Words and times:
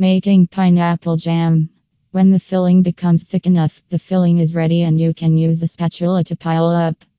Making 0.00 0.46
pineapple 0.46 1.16
jam. 1.16 1.70
When 2.12 2.30
the 2.30 2.38
filling 2.38 2.82
becomes 2.82 3.24
thick 3.24 3.46
enough, 3.46 3.82
the 3.88 3.98
filling 3.98 4.38
is 4.38 4.54
ready 4.54 4.82
and 4.82 5.00
you 5.00 5.12
can 5.12 5.36
use 5.36 5.60
a 5.60 5.66
spatula 5.66 6.22
to 6.22 6.36
pile 6.36 6.68
up. 6.68 7.04